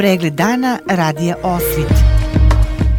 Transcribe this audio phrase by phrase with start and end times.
[0.00, 1.92] Pregled dana radija Osvit.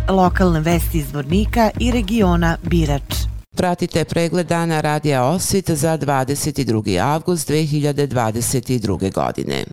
[0.09, 3.15] Lokalne vesti iz Vornika i regiona Birač.
[3.55, 6.99] Pratite pregled dana radija Osvit za 22.
[6.99, 9.13] avgust 2022.
[9.13, 9.63] godine.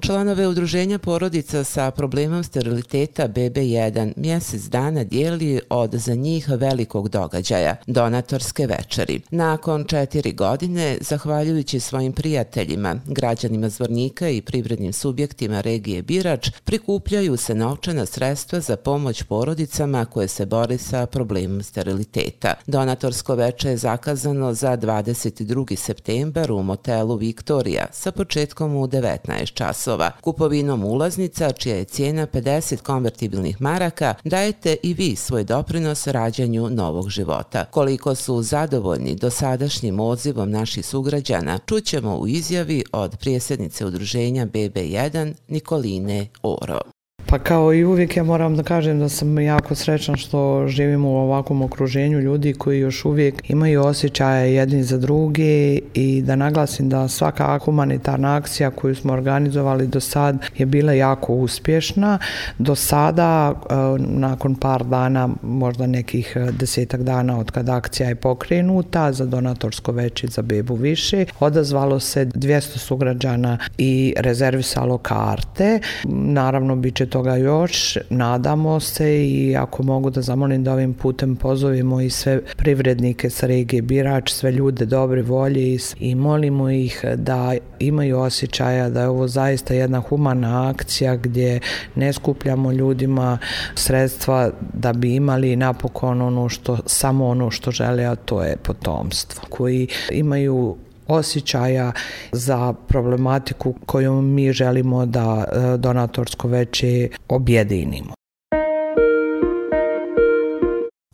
[0.00, 7.76] Članove udruženja porodica sa problemom steriliteta BB1 mjesec dana dijeli od za njih velikog događaja,
[7.86, 9.20] donatorske večeri.
[9.30, 17.54] Nakon četiri godine, zahvaljujući svojim prijateljima, građanima Zvornika i privrednim subjektima regije Birač, prikupljaju se
[17.54, 22.54] novčana sredstva za pomoć porodicama koje se bore sa problemom steriliteta.
[22.66, 25.76] Donatorsko veče je zakazano za 22.
[25.76, 30.10] septembar u motelu Viktorija sa početkom u 19 časova glasova.
[30.20, 37.10] Kupovinom ulaznica, čija je cijena 50 konvertibilnih maraka, dajete i vi svoj doprinos rađanju novog
[37.10, 37.64] života.
[37.64, 46.26] Koliko su zadovoljni dosadašnjim odzivom naših sugrađana, čućemo u izjavi od prijesednice udruženja BB1 Nikoline
[46.42, 46.95] Oro.
[47.28, 51.16] Pa kao i uvijek ja moram da kažem da sam jako srećan što živim u
[51.16, 57.08] ovakvom okruženju ljudi koji još uvijek imaju osjećaje jedni za drugi i da naglasim da
[57.08, 62.18] svaka humanitarna akcija koju smo organizovali do sad je bila jako uspješna.
[62.58, 69.12] Do sada, eh, nakon par dana, možda nekih desetak dana od kada akcija je pokrenuta
[69.12, 75.80] za donatorsko veće za bebu više, odazvalo se 200 sugrađana i rezervisalo karte.
[76.04, 81.36] Naravno, bit će toga još, nadamo se i ako mogu da zamolim da ovim putem
[81.36, 87.54] pozovimo i sve privrednike sa regije Birač, sve ljude dobre volje i molimo ih da
[87.78, 91.60] imaju osjećaja da je ovo zaista jedna humana akcija gdje
[91.94, 93.38] ne skupljamo ljudima
[93.74, 99.42] sredstva da bi imali napokon ono što, samo ono što žele, a to je potomstvo.
[99.48, 100.76] Koji imaju
[101.08, 101.92] osjećaja
[102.32, 108.15] za problematiku koju mi želimo da e, donatorsko veće objedinimo.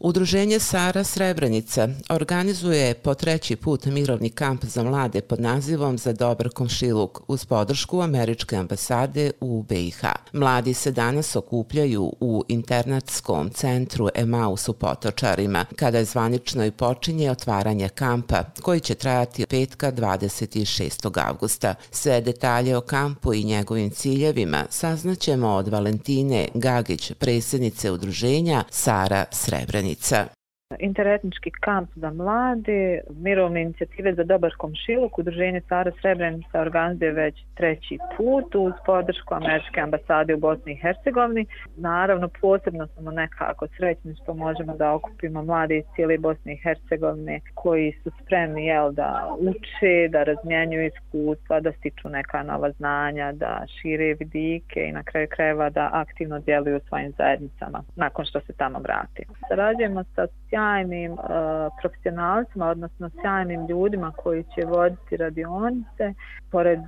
[0.04, 6.50] Udruženje Sara Srebrenica organizuje po treći put mirovni kamp za mlade pod nazivom Za dobar
[6.50, 10.00] komšiluk uz podršku Američke ambasade u BiH.
[10.32, 17.30] Mladi se danas okupljaju u internatskom centru Emaus u Potočarima, kada je zvanično i počinje
[17.30, 21.28] otvaranje kampa, koji će trajati petka 26.
[21.28, 21.74] augusta.
[21.90, 29.91] Sve detalje o kampu i njegovim ciljevima saznaćemo od Valentine Gagić, predsjednice udruženja Sara Srebrenica
[29.94, 30.41] činjenica.
[30.78, 37.98] Interetnički kamp za mlade, mirovne inicijative za dobar komšiluk, udruženje Cara Srebrenica organizuje već treći
[38.16, 41.46] put uz podršku Američke ambasade u Bosni i Hercegovini.
[41.76, 47.40] Naravno, posebno smo nekako srećni što možemo da okupimo mlade iz cijele Bosne i Hercegovine
[47.54, 53.64] koji su spremni jel, da uče, da razmjenjuju iskustva, da stiču neka nova znanja, da
[53.80, 58.52] šire vidike i na kraju krajeva da aktivno djeluju u svojim zajednicama nakon što se
[58.52, 59.22] tamo vrati.
[59.48, 60.26] Sarađujemo sa
[60.62, 61.18] sjajnim uh,
[61.80, 66.14] profesionalcima, odnosno sjajnim ljudima koji će voditi radionice.
[66.50, 66.78] Pored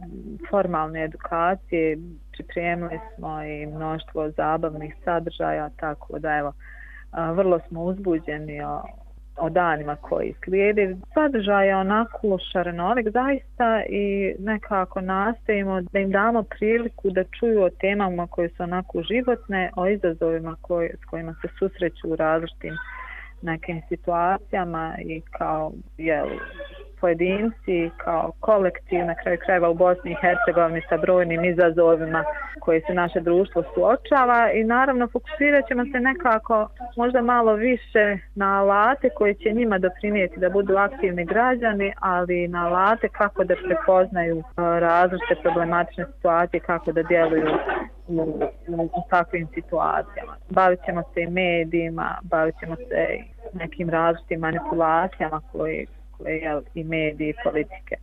[0.51, 1.99] formalne edukacije
[2.33, 8.83] pripremili smo i mnoštvo zabavnih sadržaja, tako da evo, uh, vrlo smo uzbuđeni o,
[9.37, 10.97] o danima koji slijede.
[11.15, 17.71] Sadržaj je onako šarenovik zaista i nekako nastojimo da im damo priliku da čuju o
[17.71, 22.75] temama koje su onako životne, o izazovima koje, s kojima se susreću u različitim
[23.43, 26.29] nekim situacijama i kao jel,
[27.05, 32.25] pojedinci, kao kolektiv na kraju krajeva u Bosni i Hercegovini sa brojnim izazovima
[32.61, 38.61] koje se naše društvo suočava i naravno fokusirat ćemo se nekako možda malo više na
[38.61, 44.39] alate koji će njima doprinijeti da budu aktivni građani, ali na alate kako da prepoznaju
[44.39, 44.43] e,
[44.81, 47.47] različite problematične situacije, kako da djeluju
[48.09, 50.37] u, u, u takvim situacijama.
[50.51, 55.87] Bavit ćemo se i medijima, bavit ćemo se i nekim različitim manipulacijama koje,
[56.19, 57.97] koje je i mediji i politike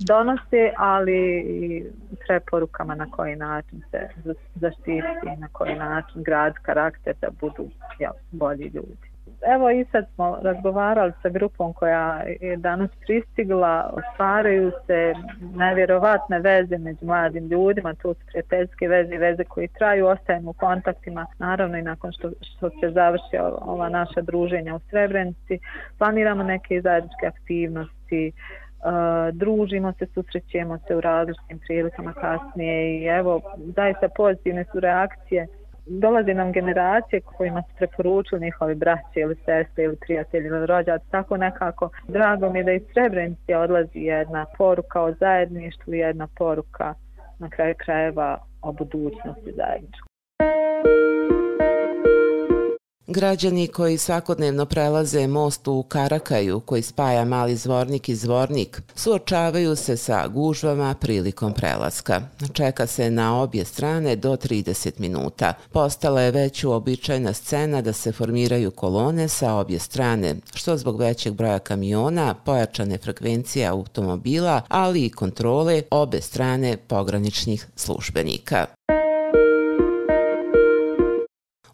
[0.00, 1.84] donose, ali i
[2.26, 4.08] preporukama na koji način se
[4.54, 7.68] zaštiti, na koji način grad karakter da budu
[7.98, 9.09] jel, bolji ljudi
[9.46, 15.14] evo i sad smo razgovarali sa grupom koja je danas pristigla, ostvaraju se
[15.54, 20.54] nevjerovatne veze među mladim ljudima, to su prijateljske veze i veze koji traju, ostajemo u
[20.54, 25.58] kontaktima, naravno i nakon što, što se završi ova naša druženja u Srebrenici,
[25.98, 28.32] planiramo neke zajedničke aktivnosti,
[28.80, 28.86] Uh,
[29.32, 33.40] družimo se, susrećemo se u različitim prilikama kasnije i evo,
[33.76, 35.46] zaista pozitivne su reakcije
[35.98, 41.36] dolaze nam generacije kojima su preporučili njihovi braće ili sestre ili prijatelji ili rođaci, tako
[41.36, 46.94] nekako drago mi je da iz Srebrenice odlazi jedna poruka o zajedništvu, jedna poruka
[47.38, 50.09] na kraju krajeva o budućnosti zajedničku.
[53.12, 59.96] Građani koji svakodnevno prelaze most u Karakaju, koji spaja mali zvornik i zvornik, suočavaju se
[59.96, 62.22] sa gužvama prilikom prelaska.
[62.52, 65.52] Čeka se na obje strane do 30 minuta.
[65.70, 71.34] Postala je već uobičajna scena da se formiraju kolone sa obje strane, što zbog većeg
[71.34, 78.66] broja kamiona, pojačane frekvencije automobila, ali i kontrole obe strane pograničnih službenika.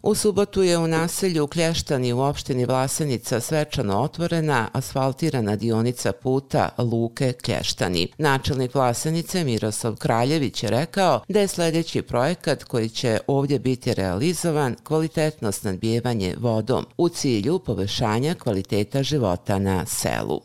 [0.07, 7.33] U subotu je u naselju Klještani u opštini Vlasenica svečano otvorena asfaltirana dionica puta Luke
[7.33, 8.07] Klještani.
[8.17, 14.75] Načelnik Vlasenice Miroslav Kraljević je rekao da je sljedeći projekat koji će ovdje biti realizovan
[14.83, 20.41] kvalitetno snadbijevanje vodom u cilju povećanja kvaliteta života na selu.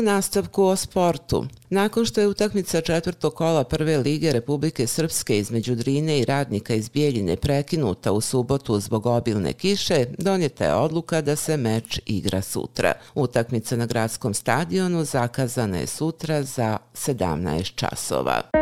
[0.00, 1.46] U nastavku o sportu.
[1.70, 6.88] Nakon što je utakmica četvrtog kola prve lige Republike Srpske između Drine i radnika iz
[6.88, 12.92] Bijeljine prekinuta u subotu zbog obilne kiše, donijeta je odluka da se meč igra sutra.
[13.14, 18.59] Utakmica na gradskom stadionu zakazana je sutra za 17 časova.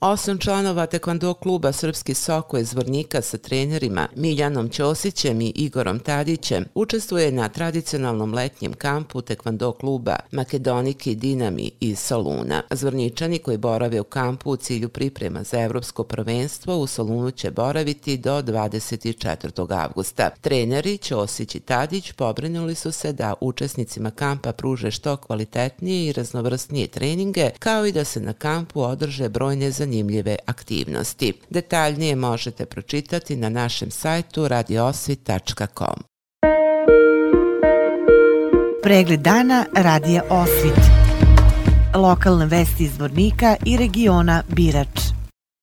[0.00, 6.64] Osam članova tekvando kluba Srpski Soko iz Vornika sa trenerima Miljanom Ćosićem i Igorom Tadićem
[6.74, 12.62] učestvuje na tradicionalnom letnjem kampu tekvando kluba Makedoniki Dinami iz Soluna.
[12.70, 18.16] Zvorničani koji borave u kampu u cilju priprema za evropsko prvenstvo u Solunu će boraviti
[18.16, 19.82] do 24.
[19.82, 20.30] avgusta.
[20.40, 26.86] Treneri Ćosić i Tadić pobrinuli su se da učesnicima kampa pruže što kvalitetnije i raznovrstnije
[26.86, 31.32] treninge, kao i da se na kampu održe brojne zanimljivosti zanimljive aktivnosti.
[31.50, 36.02] Detaljnije možete pročitati na našem sajtu radioosvit.com.
[38.82, 40.80] Pregled dana radija Osvit.
[41.94, 45.19] Lokalne vesti iz Vornika i regiona Birač.